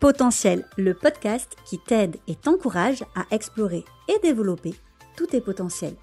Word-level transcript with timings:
Potentiel, 0.00 0.64
le 0.76 0.94
podcast 0.94 1.56
qui 1.64 1.76
t'aide 1.80 2.18
et 2.28 2.36
t'encourage 2.36 3.02
à 3.16 3.24
explorer 3.34 3.84
et 4.06 4.16
développer 4.22 4.74
tous 5.16 5.26
tes 5.26 5.40
potentiels. 5.40 5.96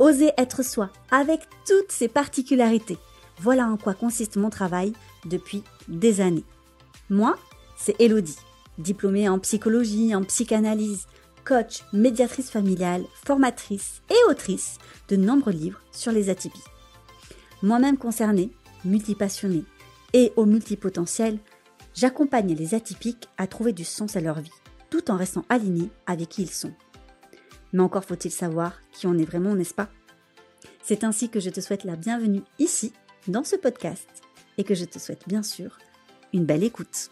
Oser 0.00 0.32
être 0.36 0.64
soi 0.64 0.90
avec 1.12 1.40
toutes 1.68 1.92
ses 1.92 2.08
particularités. 2.08 2.98
Voilà 3.38 3.68
en 3.68 3.76
quoi 3.76 3.94
consiste 3.94 4.34
mon 4.34 4.50
travail 4.50 4.92
depuis 5.24 5.62
des 5.86 6.20
années. 6.20 6.42
Moi, 7.08 7.38
c'est 7.78 7.94
Elodie, 8.00 8.38
diplômée 8.78 9.28
en 9.28 9.38
psychologie, 9.38 10.12
en 10.12 10.24
psychanalyse, 10.24 11.06
coach, 11.44 11.84
médiatrice 11.92 12.50
familiale, 12.50 13.04
formatrice 13.24 14.02
et 14.10 14.30
autrice 14.30 14.78
de 15.08 15.14
nombreux 15.14 15.52
livres 15.52 15.80
sur 15.92 16.10
les 16.10 16.28
atypies. 16.28 16.58
Moi-même 17.62 17.98
concernée, 17.98 18.50
multipassionnée 18.84 19.64
et 20.12 20.32
au 20.34 20.44
multipotentiel, 20.44 21.38
j'accompagne 21.96 22.54
les 22.54 22.74
atypiques 22.74 23.28
à 23.38 23.46
trouver 23.46 23.72
du 23.72 23.84
sens 23.84 24.16
à 24.16 24.20
leur 24.20 24.40
vie, 24.40 24.50
tout 24.90 25.10
en 25.10 25.16
restant 25.16 25.44
alignés 25.48 25.90
avec 26.06 26.28
qui 26.28 26.42
ils 26.42 26.50
sont. 26.50 26.74
Mais 27.72 27.82
encore 27.82 28.04
faut-il 28.04 28.30
savoir 28.30 28.80
qui 28.92 29.06
on 29.06 29.18
est 29.18 29.24
vraiment, 29.24 29.54
n'est-ce 29.54 29.74
pas? 29.74 29.88
C'est 30.82 31.04
ainsi 31.04 31.30
que 31.30 31.40
je 31.40 31.50
te 31.50 31.60
souhaite 31.60 31.84
la 31.84 31.96
bienvenue 31.96 32.42
ici, 32.58 32.92
dans 33.26 33.44
ce 33.44 33.56
podcast, 33.56 34.08
et 34.58 34.64
que 34.64 34.74
je 34.74 34.84
te 34.84 34.98
souhaite 34.98 35.26
bien 35.26 35.42
sûr 35.42 35.78
une 36.32 36.44
belle 36.44 36.62
écoute. 36.62 37.10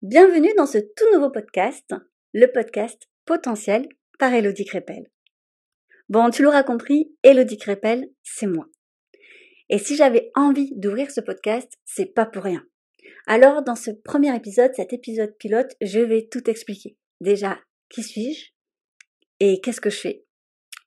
Bienvenue 0.00 0.52
dans 0.56 0.66
ce 0.66 0.78
tout 0.78 1.12
nouveau 1.12 1.30
podcast, 1.30 1.92
le 2.32 2.46
podcast 2.46 3.08
Potentiel 3.24 3.88
par 4.18 4.32
Elodie 4.32 4.64
Crépel. 4.64 5.10
Bon, 6.08 6.30
tu 6.30 6.44
l'auras 6.44 6.62
compris, 6.62 7.12
Elodie 7.24 7.58
Crépel, 7.58 8.08
c'est 8.22 8.46
moi. 8.46 8.66
Et 9.68 9.78
si 9.78 9.96
j'avais 9.96 10.30
envie 10.34 10.72
d'ouvrir 10.76 11.10
ce 11.10 11.20
podcast, 11.20 11.72
c'est 11.84 12.06
pas 12.14 12.26
pour 12.26 12.44
rien. 12.44 12.64
Alors, 13.26 13.62
dans 13.62 13.74
ce 13.74 13.90
premier 13.90 14.34
épisode, 14.34 14.72
cet 14.74 14.92
épisode 14.92 15.36
pilote, 15.38 15.72
je 15.80 16.00
vais 16.00 16.28
tout 16.30 16.48
expliquer. 16.48 16.96
Déjà, 17.20 17.58
qui 17.88 18.02
suis-je 18.02 18.50
Et 19.40 19.60
qu'est-ce 19.60 19.80
que 19.80 19.90
je 19.90 19.98
fais 19.98 20.24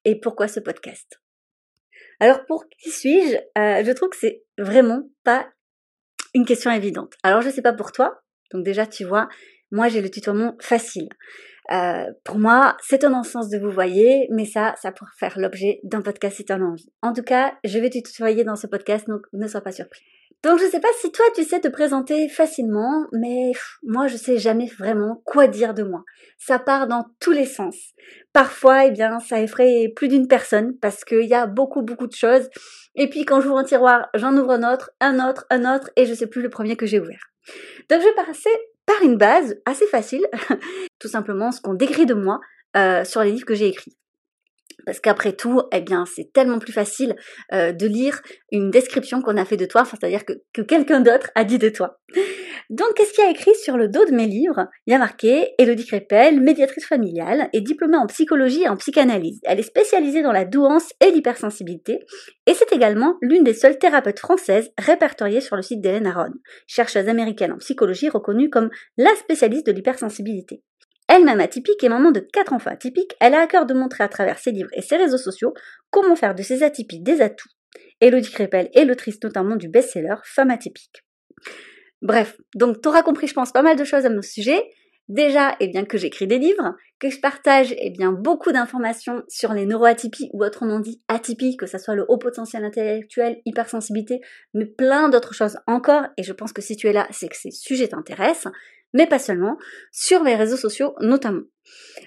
Et 0.05 0.19
pourquoi 0.19 0.47
ce 0.47 0.59
podcast? 0.59 1.22
Alors, 2.19 2.45
pour 2.45 2.66
qui 2.69 2.89
suis-je 2.89 3.35
euh, 3.57 3.83
Je 3.83 3.91
trouve 3.91 4.09
que 4.09 4.17
c'est 4.17 4.44
vraiment 4.57 5.09
pas 5.23 5.50
une 6.33 6.45
question 6.45 6.72
évidente. 6.72 7.13
Alors, 7.23 7.41
je 7.41 7.50
sais 7.50 7.61
pas 7.61 7.73
pour 7.73 7.91
toi. 7.91 8.22
Donc 8.52 8.63
déjà, 8.63 8.88
tu 8.88 9.03
vois, 9.03 9.27
moi, 9.72 9.89
j'ai 9.89 10.02
le 10.02 10.09
tutoiement 10.09 10.55
facile. 10.59 11.09
Euh, 11.72 12.06
pour 12.23 12.39
moi, 12.39 12.78
c'est 12.81 13.03
un 13.03 13.09
non-sens 13.09 13.50
de 13.50 13.59
vous 13.59 13.72
voyez, 13.72 14.28
mais 14.31 14.45
ça, 14.45 14.75
ça 14.81 14.92
pourrait 14.92 15.12
faire 15.17 15.38
l'objet 15.38 15.80
d'un 15.84 16.02
podcast 16.02 16.38
si 16.38 16.45
tu 16.45 16.53
en 16.53 16.62
as 16.62 16.66
envie. 16.66 16.92
En 17.02 17.14
tout 17.14 17.23
cas, 17.23 17.53
je 17.64 17.78
vais 17.80 17.89
te 17.89 18.00
tutoyer 18.00 18.44
dans 18.44 18.56
ce 18.56 18.67
podcast, 18.67 19.08
donc 19.08 19.22
ne 19.34 19.48
sois 19.48 19.62
pas 19.62 19.72
surpris. 19.72 20.02
Donc 20.42 20.58
je 20.59 20.66
sais 20.67 20.80
pas 20.80 20.88
si 21.02 21.12
toi 21.12 21.25
tu 21.36 21.44
sais 21.44 21.59
te 21.59 21.67
présenter 21.67 22.30
facilement, 22.30 23.08
mais 23.12 23.52
moi 23.84 24.08
je 24.08 24.16
sais 24.16 24.38
jamais 24.38 24.67
vraiment 24.80 25.22
quoi 25.25 25.47
dire 25.47 25.73
de 25.73 25.84
moi. 25.84 26.06
Ça 26.38 26.59
part 26.59 26.88
dans 26.88 27.06
tous 27.20 27.31
les 27.31 27.45
sens. 27.45 27.75
Parfois, 28.31 28.86
eh 28.86 28.92
bien, 28.92 29.20
ça 29.20 29.42
effraie 29.42 29.92
plus 29.94 30.08
d'une 30.08 30.30
personne 30.30 30.78
parce 30.78 31.03
qu'il 31.03 31.25
y 31.25 31.34
a 31.34 31.45
beaucoup 31.45 31.81
beaucoup 31.81 32.08
de 32.08 32.16
choses. 32.16 32.50
Et 32.95 33.09
puis 33.09 33.25
quand 33.25 33.42
j'ouvre 33.42 33.58
un 33.58 33.66
tiroir, 33.66 34.08
j'en 34.14 34.36
ouvre 34.38 34.52
un 34.52 34.73
autre, 34.73 34.92
un 35.02 35.20
autre, 35.28 35.45
un 35.50 35.75
autre, 35.75 35.90
et 35.97 36.06
je 36.06 36.14
sais 36.14 36.28
plus 36.28 36.42
le 36.42 36.50
premier 36.50 36.78
que 36.78 36.86
j'ai 36.86 37.02
ouvert. 37.02 37.31
Donc 37.90 38.00
je 38.00 38.06
vais 38.06 38.25
passer 38.25 38.50
par 38.89 39.03
une 39.03 39.17
base 39.17 39.55
assez 39.67 39.85
facile, 39.85 40.25
tout 40.99 41.07
simplement 41.07 41.51
ce 41.51 41.61
qu'on 41.61 41.75
décrit 41.75 42.07
de 42.07 42.15
moi 42.15 42.39
euh, 42.75 43.03
sur 43.03 43.21
les 43.21 43.31
livres 43.31 43.45
que 43.45 43.53
j'ai 43.53 43.67
écrits. 43.67 43.95
Parce 44.83 44.99
qu'après 44.99 45.33
tout, 45.33 45.61
eh 45.71 45.81
bien, 45.81 46.05
c'est 46.07 46.33
tellement 46.33 46.57
plus 46.57 46.73
facile 46.73 47.15
euh, 47.53 47.71
de 47.71 47.85
lire 47.85 48.19
une 48.51 48.71
description 48.71 49.21
qu'on 49.21 49.37
a 49.37 49.45
fait 49.45 49.57
de 49.57 49.65
toi, 49.65 49.85
c'est-à-dire 49.85 50.25
que, 50.25 50.33
que 50.53 50.63
quelqu'un 50.63 51.01
d'autre 51.01 51.29
a 51.35 51.43
dit 51.43 51.59
de 51.59 51.69
toi. 51.69 51.99
Donc, 52.69 52.93
qu'est-ce 52.95 53.13
qu'il 53.13 53.23
y 53.23 53.27
a 53.27 53.31
écrit 53.31 53.55
sur 53.55 53.77
le 53.77 53.88
dos 53.88 54.05
de 54.05 54.11
mes 54.11 54.27
livres? 54.27 54.67
Il 54.85 54.91
y 54.91 54.95
a 54.95 54.99
marqué 54.99 55.53
Elodie 55.57 55.85
Crépel, 55.85 56.39
médiatrice 56.39 56.85
familiale 56.85 57.50
et 57.53 57.61
diplômée 57.61 57.97
en 57.97 58.07
psychologie 58.07 58.63
et 58.63 58.69
en 58.69 58.78
psychanalyse. 58.78 59.39
Elle 59.44 59.59
est 59.59 59.63
spécialisée 59.63 60.22
dans 60.22 60.31
la 60.31 60.45
douance 60.45 60.91
et 61.01 61.11
l'hypersensibilité, 61.11 62.00
et 62.45 62.53
c'est 62.53 62.72
également 62.72 63.16
l'une 63.22 63.44
des 63.44 63.53
seules 63.53 63.78
thérapeutes 63.78 64.19
françaises 64.19 64.72
répertoriées 64.78 65.41
sur 65.41 65.56
le 65.56 65.61
site 65.61 65.81
d'Hélène 65.81 66.07
Aron, 66.07 66.34
chercheuse 66.67 67.07
américaine 67.07 67.53
en 67.53 67.57
psychologie 67.57 68.09
reconnue 68.09 68.50
comme 68.50 68.69
la 68.97 69.13
spécialiste 69.16 69.67
de 69.67 69.72
l'hypersensibilité. 69.72 70.63
Elle-même 71.07 71.39
atypique 71.39 71.84
et 71.84 71.89
maman 71.89 72.11
de 72.11 72.19
quatre 72.19 72.53
enfants 72.53 72.69
atypiques, 72.69 73.16
elle 73.19 73.34
a 73.34 73.41
à 73.41 73.47
cœur 73.47 73.66
de 73.66 73.73
montrer 73.73 74.03
à 74.03 74.09
travers 74.09 74.38
ses 74.38 74.51
livres 74.51 74.69
et 74.73 74.84
ses 74.84 74.95
réseaux 74.95 75.17
sociaux 75.17 75.53
comment 75.89 76.16
faire 76.16 76.35
de 76.35 76.44
ces 76.44 76.61
atypies 76.61 77.01
des 77.01 77.22
atouts. 77.22 77.50
Elodie 78.00 78.31
Crépel 78.31 78.69
est 78.73 78.85
l'autrice 78.85 79.17
notamment 79.23 79.55
du 79.55 79.69
best-seller 79.69 80.16
Femme 80.23 80.51
atypique. 80.51 81.03
Bref, 82.01 82.39
donc 82.55 82.81
t'auras 82.81 83.03
compris, 83.03 83.27
je 83.27 83.33
pense, 83.33 83.51
pas 83.51 83.61
mal 83.61 83.75
de 83.75 83.83
choses 83.83 84.05
à 84.05 84.09
mon 84.09 84.21
sujet. 84.21 84.63
Déjà, 85.07 85.55
eh 85.59 85.67
bien, 85.67 85.85
que 85.85 85.97
j'écris 85.97 86.27
des 86.27 86.37
livres, 86.37 86.75
que 86.99 87.09
je 87.09 87.19
partage, 87.19 87.73
eh 87.79 87.89
bien, 87.89 88.11
beaucoup 88.11 88.51
d'informations 88.51 89.23
sur 89.27 89.53
les 89.53 89.65
neuroatypies, 89.65 90.29
ou 90.33 90.43
autrement 90.43 90.79
dit 90.79 91.01
atypies, 91.07 91.57
que 91.57 91.65
ce 91.65 91.79
soit 91.79 91.95
le 91.95 92.05
haut 92.07 92.19
potentiel 92.19 92.63
intellectuel, 92.63 93.41
hypersensibilité, 93.45 94.21
mais 94.53 94.67
plein 94.67 95.09
d'autres 95.09 95.33
choses 95.33 95.57
encore, 95.65 96.03
et 96.17 96.23
je 96.23 96.31
pense 96.31 96.53
que 96.53 96.61
si 96.61 96.75
tu 96.75 96.87
es 96.87 96.93
là, 96.93 97.07
c'est 97.09 97.27
que 97.27 97.35
ces 97.35 97.49
sujets 97.49 97.87
t'intéressent 97.87 98.51
mais 98.93 99.07
pas 99.07 99.19
seulement, 99.19 99.57
sur 99.91 100.23
mes 100.23 100.35
réseaux 100.35 100.57
sociaux 100.57 100.95
notamment. 100.99 101.43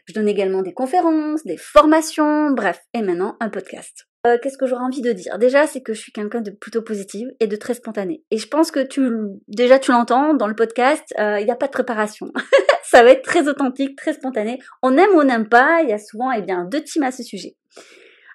Je 0.06 0.14
donne 0.14 0.28
également 0.28 0.62
des 0.62 0.72
conférences, 0.72 1.44
des 1.44 1.56
formations, 1.56 2.50
bref, 2.50 2.80
et 2.94 3.02
maintenant 3.02 3.36
un 3.40 3.50
podcast. 3.50 4.08
Euh, 4.24 4.38
Qu'est-ce 4.40 4.56
que 4.56 4.66
j'aurais 4.66 4.84
envie 4.84 5.02
de 5.02 5.12
dire? 5.12 5.36
Déjà, 5.38 5.66
c'est 5.66 5.80
que 5.80 5.94
je 5.94 6.00
suis 6.00 6.12
quelqu'un 6.12 6.40
de 6.40 6.52
plutôt 6.52 6.82
positif 6.82 7.26
et 7.40 7.48
de 7.48 7.56
très 7.56 7.74
spontané. 7.74 8.22
Et 8.30 8.38
je 8.38 8.46
pense 8.46 8.70
que 8.70 8.80
tu, 8.80 9.10
déjà, 9.48 9.80
tu 9.80 9.90
l'entends 9.90 10.34
dans 10.34 10.46
le 10.46 10.54
podcast, 10.54 11.02
euh, 11.18 11.40
il 11.40 11.44
n'y 11.44 11.50
a 11.50 11.56
pas 11.56 11.66
de 11.66 11.72
préparation. 11.72 12.30
Ça 12.84 13.02
va 13.02 13.10
être 13.10 13.22
très 13.22 13.48
authentique, 13.48 13.96
très 13.96 14.12
spontané. 14.12 14.60
On 14.82 14.96
aime 14.96 15.10
ou 15.14 15.20
on 15.20 15.24
n'aime 15.24 15.48
pas. 15.48 15.80
Il 15.82 15.88
y 15.88 15.92
a 15.92 15.98
souvent, 15.98 16.30
eh 16.30 16.42
bien, 16.42 16.64
deux 16.70 16.82
teams 16.82 17.02
à 17.02 17.10
ce 17.10 17.24
sujet. 17.24 17.56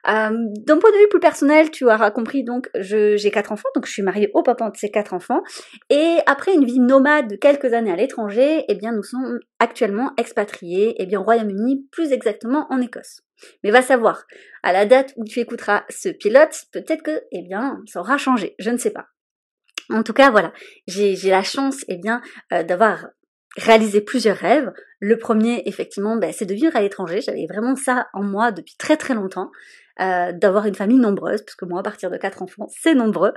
Euh, 0.10 0.30
D'un 0.66 0.78
point 0.78 0.92
de 0.92 0.98
vue 0.98 1.10
plus 1.10 1.20
personnel, 1.20 1.70
tu 1.72 1.86
auras 1.86 2.12
compris, 2.12 2.44
donc 2.44 2.70
j'ai 2.76 3.32
quatre 3.32 3.52
enfants, 3.52 3.70
donc 3.76 3.86
je 3.86 3.92
suis 3.92 4.04
mariée 4.04 4.30
au 4.34 4.42
papa 4.42 4.70
de 4.70 4.78
ces 4.78 4.90
quatre 4.90 5.14
enfants. 5.14 5.42
Et 5.90 6.18
après 6.26 6.54
une 6.54 6.66
vie 6.66 6.80
nomade 6.80 7.30
de 7.30 7.36
quelques 7.36 7.74
années 7.74 7.92
à 7.92 7.96
l'étranger, 7.96 8.64
eh 8.68 8.76
bien 8.76 8.94
nous 8.94 9.04
sommes 9.04 9.40
actuellement 9.60 10.12
expatriés, 10.18 10.96
eh 10.98 11.06
bien 11.06 11.20
au 11.20 11.24
Royaume-Uni, 11.24 11.88
plus 11.92 12.14
exactement 12.14 12.68
en 12.70 12.80
Écosse. 12.82 13.27
Mais 13.64 13.72
va 13.72 13.82
savoir, 13.82 14.26
à 14.64 14.74
la 14.74 14.86
date 14.86 15.14
où 15.18 15.26
tu 15.26 15.40
écouteras 15.40 15.84
ce 15.90 16.10
pilote, 16.10 16.66
peut-être 16.72 17.04
que, 17.04 17.24
eh 17.32 17.48
ça 17.88 18.00
aura 18.00 18.18
changé, 18.18 18.56
je 18.60 18.70
ne 18.70 18.78
sais 18.78 18.92
pas. 18.92 19.08
En 19.90 20.04
tout 20.04 20.14
cas, 20.14 20.30
voilà, 20.32 20.52
j'ai 20.88 21.16
la 21.30 21.44
chance, 21.44 21.86
eh 21.88 21.98
bien, 21.98 22.22
euh, 22.52 22.64
d'avoir 22.64 23.08
réalisé 23.56 24.02
plusieurs 24.02 24.38
rêves. 24.38 24.72
Le 25.00 25.18
premier, 25.18 25.64
effectivement, 25.66 26.18
ben, 26.18 26.32
c'est 26.34 26.46
de 26.46 26.54
vivre 26.54 26.76
à 26.76 26.82
l'étranger. 26.82 27.22
J'avais 27.22 27.48
vraiment 27.48 27.76
ça 27.76 28.08
en 28.14 28.24
moi 28.24 28.52
depuis 28.52 28.76
très 28.78 28.98
très 28.98 29.14
longtemps. 29.14 29.50
Euh, 30.00 30.32
d'avoir 30.32 30.68
une 30.68 30.76
famille 30.76 31.00
nombreuse, 31.00 31.42
parce 31.42 31.56
que 31.56 31.66
moi, 31.66 31.80
à 31.80 31.84
partir 31.84 32.12
de 32.12 32.18
quatre 32.18 32.44
enfants, 32.44 32.68
c'est 32.70 32.94
nombreux, 32.94 33.34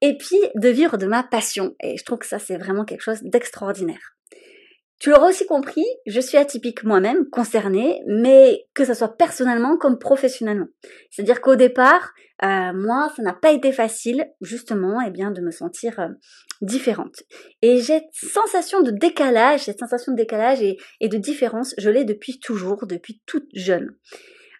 et 0.00 0.16
puis 0.16 0.38
de 0.54 0.70
vivre 0.70 0.96
de 0.96 1.04
ma 1.04 1.22
passion. 1.22 1.74
Et 1.82 1.98
je 1.98 2.04
trouve 2.06 2.20
que 2.20 2.26
ça, 2.26 2.38
c'est 2.38 2.56
vraiment 2.56 2.86
quelque 2.86 3.02
chose 3.02 3.20
d'extraordinaire. 3.22 4.16
Tu 5.00 5.08
l'auras 5.08 5.30
aussi 5.30 5.46
compris, 5.46 5.86
je 6.06 6.20
suis 6.20 6.36
atypique 6.36 6.84
moi-même, 6.84 7.28
concernée, 7.30 8.02
mais 8.06 8.66
que 8.74 8.84
ce 8.84 8.92
soit 8.92 9.16
personnellement 9.16 9.78
comme 9.78 9.98
professionnellement. 9.98 10.68
C'est-à-dire 11.10 11.40
qu'au 11.40 11.56
départ, 11.56 12.12
euh, 12.42 12.72
moi, 12.74 13.10
ça 13.16 13.22
n'a 13.22 13.32
pas 13.32 13.50
été 13.50 13.72
facile, 13.72 14.30
justement, 14.42 15.00
eh 15.00 15.10
bien, 15.10 15.30
de 15.30 15.40
me 15.40 15.50
sentir 15.50 15.98
euh, 16.00 16.08
différente. 16.60 17.22
Et 17.62 17.78
j'ai 17.78 18.02
cette 18.12 18.30
sensation 18.30 18.82
de 18.82 18.90
décalage, 18.90 19.60
cette 19.60 19.78
sensation 19.78 20.12
de 20.12 20.18
décalage 20.18 20.60
et, 20.60 20.76
et 21.00 21.08
de 21.08 21.16
différence, 21.16 21.74
je 21.78 21.88
l'ai 21.88 22.04
depuis 22.04 22.38
toujours, 22.38 22.86
depuis 22.86 23.22
toute 23.24 23.48
jeune. 23.54 23.96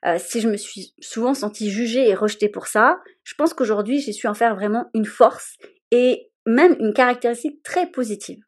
Euh, 0.06 0.16
si 0.18 0.40
je 0.40 0.48
me 0.48 0.56
suis 0.56 0.94
souvent 1.00 1.34
sentie 1.34 1.70
jugée 1.70 2.08
et 2.08 2.14
rejetée 2.14 2.48
pour 2.48 2.66
ça, 2.66 2.98
je 3.24 3.34
pense 3.34 3.52
qu'aujourd'hui 3.52 4.00
j'ai 4.00 4.12
su 4.12 4.26
en 4.26 4.34
faire 4.34 4.54
vraiment 4.54 4.86
une 4.94 5.04
force 5.04 5.56
et 5.90 6.30
même 6.46 6.74
une 6.80 6.94
caractéristique 6.94 7.62
très 7.62 7.90
positive. 7.90 8.38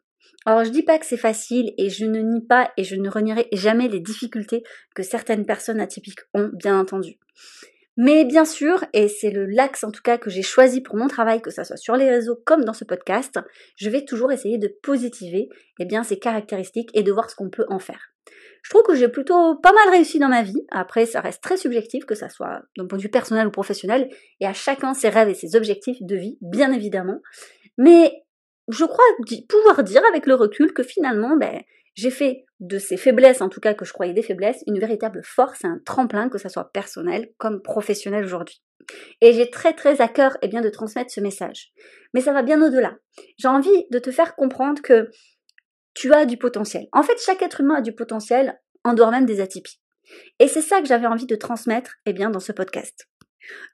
Alors 0.45 0.65
je 0.65 0.71
dis 0.71 0.83
pas 0.83 0.99
que 0.99 1.07
c'est 1.07 1.17
facile 1.17 1.73
et 1.79 1.89
je 1.89 2.05
ne 2.05 2.21
nie 2.21 2.45
pas 2.45 2.71
et 2.77 2.85
je 2.85 2.97
ne 2.97 3.09
renierai 3.09 3.49
jamais 3.53 3.89
les 3.89 4.01
difficultés 4.01 4.63
que 4.95 5.03
certaines 5.03 5.47
personnes 5.47 5.81
atypiques 5.81 6.21
ont, 6.35 6.51
bien 6.53 6.79
entendu. 6.79 7.19
Mais 7.99 8.25
bien 8.25 8.47
sûr, 8.47 8.85
et 8.95 9.09
c'est 9.09 9.31
le 9.31 9.45
l'axe 9.45 9.85
en 9.85 9.91
tout 9.91 10.01
cas 10.03 10.17
que 10.17 10.31
j'ai 10.31 10.43
choisi 10.43 10.81
pour 10.81 10.97
mon 10.97 11.09
travail, 11.09 11.43
que 11.43 11.51
ça 11.51 11.63
soit 11.63 11.77
sur 11.77 11.95
les 11.95 12.09
réseaux 12.09 12.41
comme 12.47 12.65
dans 12.65 12.73
ce 12.73 12.85
podcast, 12.85 13.39
je 13.77 13.91
vais 13.91 14.05
toujours 14.05 14.33
essayer 14.33 14.57
de 14.57 14.69
positiver 14.83 15.51
eh 15.79 15.85
bien, 15.85 16.03
ces 16.03 16.19
caractéristiques 16.19 16.91
et 16.95 17.03
de 17.03 17.13
voir 17.13 17.29
ce 17.29 17.37
qu'on 17.37 17.51
peut 17.51 17.67
en 17.69 17.79
faire. 17.79 18.13
Je 18.63 18.71
trouve 18.71 18.85
que 18.85 18.95
j'ai 18.95 19.09
plutôt 19.09 19.57
pas 19.57 19.73
mal 19.73 19.91
réussi 19.91 20.19
dans 20.19 20.29
ma 20.29 20.43
vie. 20.43 20.65
Après, 20.71 21.05
ça 21.05 21.21
reste 21.21 21.43
très 21.43 21.57
subjectif, 21.57 22.05
que 22.07 22.15
ça 22.15 22.29
soit 22.29 22.63
d'un 22.77 22.87
point 22.87 22.97
de 22.97 23.03
vue 23.03 23.11
personnel 23.11 23.49
ou 23.49 23.51
professionnel, 23.51 24.09
et 24.41 24.47
à 24.47 24.53
chacun 24.53 24.95
ses 24.95 25.09
rêves 25.09 25.29
et 25.29 25.35
ses 25.35 25.57
objectifs 25.57 25.99
de 26.01 26.17
vie, 26.17 26.39
bien 26.41 26.73
évidemment. 26.73 27.21
Mais 27.77 28.23
je 28.73 28.85
crois 28.85 29.05
pouvoir 29.49 29.83
dire 29.83 30.03
avec 30.09 30.27
le 30.27 30.35
recul 30.35 30.73
que 30.73 30.83
finalement, 30.83 31.37
ben, 31.37 31.61
j'ai 31.95 32.11
fait 32.11 32.45
de 32.61 32.79
ces 32.79 32.97
faiblesses, 32.97 33.41
en 33.41 33.49
tout 33.49 33.61
cas 33.61 33.75
que 33.75 33.85
je 33.85 33.93
croyais 33.93 34.15
des 34.15 34.23
faiblesses, 34.23 34.63
une 34.67 34.79
véritable 34.79 35.23
force, 35.25 35.65
un 35.65 35.79
tremplin, 35.85 36.29
que 36.29 36.39
ça 36.39 36.49
soit 36.49 36.71
personnel 36.73 37.31
comme 37.39 37.61
professionnel 37.61 38.25
aujourd'hui. 38.25 38.63
Et 39.21 39.33
j'ai 39.33 39.51
très 39.51 39.75
très 39.75 40.01
à 40.01 40.09
cœur 40.09 40.37
eh 40.43 40.49
de 40.49 40.69
transmettre 40.69 41.13
ce 41.13 41.21
message. 41.21 41.73
Mais 42.15 42.21
ça 42.21 42.33
va 42.33 42.43
bien 42.43 42.61
au-delà. 42.63 42.97
J'ai 43.39 43.49
envie 43.49 43.87
de 43.91 43.99
te 43.99 44.11
faire 44.11 44.35
comprendre 44.35 44.81
que 44.83 45.11
tu 45.95 46.13
as 46.15 46.25
du 46.25 46.37
potentiel. 46.37 46.87
En 46.93 47.03
fait, 47.03 47.21
chaque 47.25 47.43
être 47.43 47.61
humain 47.61 47.77
a 47.77 47.83
du 47.83 47.95
potentiel, 47.95 48.59
en 48.85 48.95
dehors 48.95 49.11
même 49.11 49.27
des 49.27 49.41
atypies. 49.41 49.81
Et 50.39 50.49
c'est 50.49 50.63
ça 50.63 50.81
que 50.81 50.87
j'avais 50.87 51.07
envie 51.07 51.27
de 51.27 51.37
transmettre 51.37 51.97
eh 52.07 52.13
dans 52.13 52.41
ce 52.41 52.53
podcast. 52.53 53.09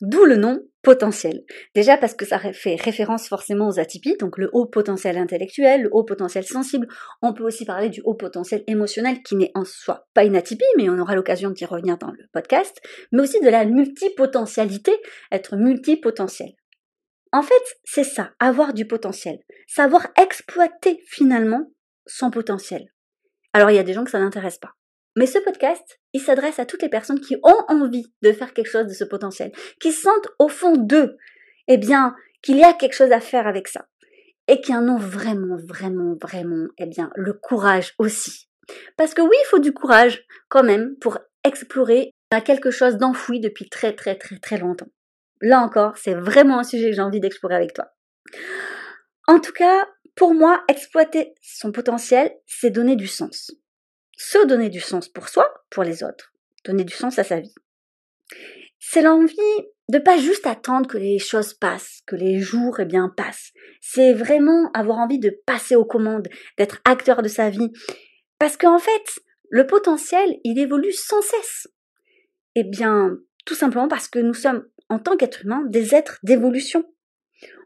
D'où 0.00 0.24
le 0.24 0.36
nom 0.36 0.60
potentiel. 0.82 1.44
Déjà 1.74 1.96
parce 1.96 2.14
que 2.14 2.24
ça 2.24 2.38
fait 2.38 2.76
référence 2.76 3.28
forcément 3.28 3.68
aux 3.68 3.78
atypies, 3.78 4.16
donc 4.18 4.38
le 4.38 4.48
haut 4.52 4.66
potentiel 4.66 5.18
intellectuel, 5.18 5.82
le 5.82 5.88
haut 5.92 6.04
potentiel 6.04 6.44
sensible. 6.44 6.88
On 7.20 7.34
peut 7.34 7.44
aussi 7.44 7.64
parler 7.64 7.90
du 7.90 8.00
haut 8.04 8.14
potentiel 8.14 8.64
émotionnel 8.66 9.22
qui 9.22 9.36
n'est 9.36 9.52
en 9.54 9.64
soi 9.64 10.08
pas 10.14 10.24
une 10.24 10.36
atypie, 10.36 10.64
mais 10.76 10.88
on 10.88 10.98
aura 10.98 11.14
l'occasion 11.14 11.50
d'y 11.50 11.64
revenir 11.64 11.98
dans 11.98 12.10
le 12.10 12.24
podcast, 12.32 12.80
mais 13.12 13.22
aussi 13.22 13.40
de 13.40 13.48
la 13.48 13.64
multipotentialité, 13.64 14.92
être 15.30 15.56
multipotentiel. 15.56 16.52
En 17.32 17.42
fait, 17.42 17.54
c'est 17.84 18.04
ça, 18.04 18.30
avoir 18.38 18.72
du 18.72 18.86
potentiel, 18.86 19.38
savoir 19.66 20.06
exploiter 20.20 21.02
finalement 21.06 21.70
son 22.06 22.30
potentiel. 22.30 22.86
Alors 23.52 23.70
il 23.70 23.76
y 23.76 23.80
a 23.80 23.82
des 23.82 23.92
gens 23.92 24.04
que 24.04 24.10
ça 24.10 24.20
n'intéresse 24.20 24.58
pas. 24.58 24.72
Mais 25.16 25.26
ce 25.26 25.38
podcast, 25.38 25.97
il 26.18 26.20
s'adresse 26.20 26.58
à 26.58 26.66
toutes 26.66 26.82
les 26.82 26.88
personnes 26.88 27.20
qui 27.20 27.36
ont 27.42 27.64
envie 27.68 28.12
de 28.22 28.32
faire 28.32 28.52
quelque 28.52 28.70
chose 28.70 28.86
de 28.86 28.92
ce 28.92 29.04
potentiel, 29.04 29.52
qui 29.80 29.92
sentent 29.92 30.28
au 30.38 30.48
fond 30.48 30.76
d'eux, 30.76 31.16
eh 31.68 31.78
bien, 31.78 32.14
qu'il 32.42 32.56
y 32.56 32.64
a 32.64 32.72
quelque 32.72 32.94
chose 32.94 33.12
à 33.12 33.20
faire 33.20 33.46
avec 33.46 33.68
ça. 33.68 33.86
Et 34.48 34.60
qui 34.60 34.74
en 34.74 34.88
ont 34.88 34.98
vraiment, 34.98 35.56
vraiment, 35.56 36.16
vraiment, 36.20 36.66
eh 36.78 36.86
bien, 36.86 37.10
le 37.14 37.32
courage 37.32 37.94
aussi. 37.98 38.48
Parce 38.96 39.14
que 39.14 39.22
oui, 39.22 39.36
il 39.42 39.46
faut 39.46 39.58
du 39.58 39.72
courage, 39.72 40.24
quand 40.48 40.64
même, 40.64 40.96
pour 41.00 41.18
explorer 41.44 42.12
quelque 42.44 42.70
chose 42.70 42.96
d'enfoui 42.96 43.40
depuis 43.40 43.68
très, 43.68 43.94
très, 43.94 44.16
très, 44.16 44.38
très 44.38 44.58
longtemps. 44.58 44.88
Là 45.40 45.60
encore, 45.60 45.96
c'est 45.96 46.14
vraiment 46.14 46.58
un 46.58 46.64
sujet 46.64 46.90
que 46.90 46.96
j'ai 46.96 47.02
envie 47.02 47.20
d'explorer 47.20 47.54
avec 47.54 47.74
toi. 47.74 47.92
En 49.28 49.38
tout 49.38 49.52
cas, 49.52 49.86
pour 50.16 50.34
moi, 50.34 50.64
exploiter 50.68 51.34
son 51.42 51.70
potentiel, 51.70 52.32
c'est 52.46 52.70
donner 52.70 52.96
du 52.96 53.06
sens 53.06 53.52
se 54.18 54.44
donner 54.46 54.68
du 54.68 54.80
sens 54.80 55.08
pour 55.08 55.28
soi, 55.28 55.48
pour 55.70 55.84
les 55.84 56.02
autres, 56.02 56.32
donner 56.64 56.84
du 56.84 56.94
sens 56.94 57.18
à 57.18 57.24
sa 57.24 57.40
vie. 57.40 57.54
C'est 58.78 59.02
l'envie 59.02 59.36
de 59.88 59.98
pas 59.98 60.18
juste 60.18 60.46
attendre 60.46 60.88
que 60.88 60.98
les 60.98 61.18
choses 61.18 61.54
passent, 61.54 62.02
que 62.06 62.16
les 62.16 62.40
jours 62.40 62.78
eh 62.80 62.84
bien 62.84 63.12
passent. 63.16 63.52
C'est 63.80 64.12
vraiment 64.12 64.70
avoir 64.72 64.98
envie 64.98 65.18
de 65.18 65.36
passer 65.46 65.76
aux 65.76 65.84
commandes, 65.84 66.28
d'être 66.58 66.80
acteur 66.84 67.22
de 67.22 67.28
sa 67.28 67.50
vie. 67.50 67.72
Parce 68.38 68.56
qu'en 68.56 68.78
fait, 68.78 69.20
le 69.50 69.66
potentiel, 69.66 70.36
il 70.44 70.58
évolue 70.58 70.92
sans 70.92 71.22
cesse. 71.22 71.68
Eh 72.54 72.64
bien, 72.64 73.16
tout 73.46 73.54
simplement 73.54 73.88
parce 73.88 74.08
que 74.08 74.18
nous 74.18 74.34
sommes, 74.34 74.66
en 74.88 74.98
tant 74.98 75.16
qu'êtres 75.16 75.44
humains, 75.44 75.64
des 75.66 75.94
êtres 75.94 76.18
d'évolution. 76.22 76.84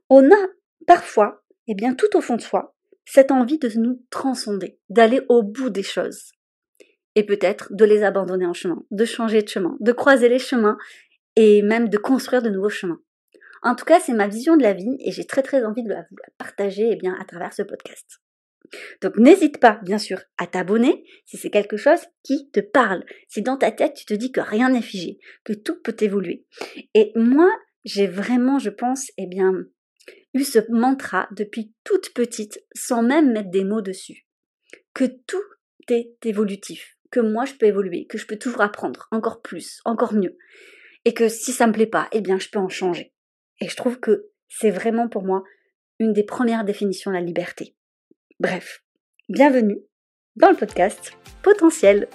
On 0.09 0.31
a 0.31 0.47
parfois, 0.87 1.43
eh 1.67 1.75
bien, 1.75 1.95
tout 1.95 2.17
au 2.17 2.21
fond 2.21 2.37
de 2.37 2.43
soi, 2.43 2.75
cette 3.05 3.33
envie 3.33 3.59
de 3.59 3.69
nous 3.79 4.05
transcender, 4.11 4.79
d'aller 4.89 5.23
au 5.29 5.43
bout 5.43 5.71
des 5.71 5.83
choses 5.83 6.33
et 7.15 7.25
peut-être 7.25 7.73
de 7.73 7.85
les 7.85 8.03
abandonner 8.03 8.47
en 8.47 8.55
chemin, 8.55 8.83
de 8.91 9.05
changer 9.05 9.43
de 9.43 9.49
chemin, 9.49 9.77
de 9.81 9.93
croiser 9.93 10.29
les 10.29 10.39
chemins 10.39 10.79
et 11.37 11.63
même 11.63 11.89
de 11.89 11.99
construire 11.99 12.43
de 12.43 12.49
nouveaux 12.49 12.71
chemins. 12.71 13.01
En 13.63 13.75
tout 13.75 13.85
cas, 13.85 14.01
c'est 14.01 14.13
ma 14.13 14.29
vision 14.29 14.57
de 14.57 14.63
la 14.63 14.73
vie 14.73 14.97
et 15.01 15.13
j'ai 15.13 15.25
très 15.25 15.43
très 15.43 15.65
envie 15.65 15.85
de 15.85 15.91
la, 15.91 16.05
partager 16.37 16.89
eh 16.91 16.97
bien, 16.97 17.17
à 17.21 17.25
travers 17.25 17.53
ce 17.53 17.63
podcast. 17.63 18.21
Donc 19.03 19.17
n'hésite 19.19 19.59
pas, 19.59 19.79
bien 19.83 19.99
sûr, 19.99 20.21
à 20.39 20.47
t'abonner 20.47 21.05
si 21.27 21.37
c'est 21.37 21.51
quelque 21.51 21.77
chose 21.77 22.01
qui 22.23 22.51
te 22.51 22.61
parle. 22.61 23.05
Si 23.29 23.43
dans 23.43 23.57
ta 23.57 23.71
tête, 23.71 23.95
tu 23.95 24.05
te 24.05 24.15
dis 24.15 24.33
que 24.33 24.41
rien 24.41 24.71
n'est 24.71 24.83
figé, 24.83 25.19
que 25.45 25.53
tout 25.53 25.81
peut 25.83 25.97
évoluer. 26.01 26.47
Et 26.95 27.13
moi, 27.15 27.51
j'ai 27.85 28.07
vraiment, 28.07 28.59
je 28.59 28.71
pense, 28.71 29.11
eh 29.19 29.27
bien, 29.27 29.53
eu 30.35 30.43
ce 30.43 30.59
mantra 30.71 31.29
depuis 31.37 31.73
toute 31.85 32.15
petite, 32.15 32.65
sans 32.75 33.03
même 33.03 33.33
mettre 33.33 33.51
des 33.51 33.65
mots 33.65 33.83
dessus. 33.83 34.27
Que 34.95 35.05
tout 35.05 35.45
est 35.89 36.17
évolutif 36.25 36.97
que 37.13 37.21
moi 37.21 37.45
je 37.45 37.55
peux 37.55 37.67
évoluer, 37.67 38.07
que 38.07 38.19
je 38.19 38.27
peux 38.27 38.39
toujours 38.39 38.63
apprendre 38.63 39.07
encore 39.13 39.43
plus, 39.43 39.81
encore 39.85 40.15
mieux. 40.15 40.37
Et 41.05 41.15
que 41.15 41.29
si 41.29 41.53
ça 41.53 41.69
me 41.69 41.73
plaît 41.73 41.87
pas, 41.87 42.09
eh 42.11 42.21
bien 42.21 42.39
je 42.39 42.49
peux 42.49 42.59
en 42.59 42.69
changer. 42.69 43.13
Et 43.61 43.69
je 43.69 43.77
trouve 43.77 44.01
que 44.01 44.31
c'est 44.49 44.71
vraiment 44.71 45.09
pour 45.09 45.23
moi 45.23 45.45
une 46.01 46.13
des 46.13 46.25
premières 46.25 46.65
définitions 46.65 47.13
de 47.13 47.17
la 47.17 47.23
liberté. 47.23 47.77
Bref, 48.41 48.83
bienvenue 49.29 49.79
dans 50.35 50.51
le 50.51 50.57
podcast 50.57 51.13
Potentiel 51.43 52.09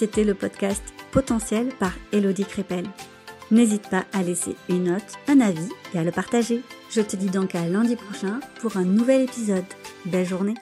C'était 0.00 0.24
le 0.24 0.32
podcast 0.32 0.82
Potentiel 1.12 1.68
par 1.78 1.92
Elodie 2.10 2.46
Crépel. 2.46 2.86
N'hésite 3.50 3.90
pas 3.90 4.06
à 4.14 4.22
laisser 4.22 4.56
une 4.70 4.84
note, 4.84 5.18
un 5.28 5.40
avis 5.40 5.68
et 5.92 5.98
à 5.98 6.04
le 6.04 6.10
partager. 6.10 6.62
Je 6.90 7.02
te 7.02 7.16
dis 7.16 7.28
donc 7.28 7.54
à 7.54 7.66
lundi 7.66 7.96
prochain 7.96 8.40
pour 8.62 8.78
un 8.78 8.84
nouvel 8.84 9.24
épisode. 9.24 9.62
Belle 10.06 10.24
journée 10.24 10.54